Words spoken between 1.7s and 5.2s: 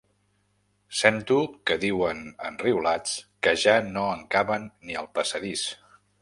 diuen, enriolats, que ja no en caben ni al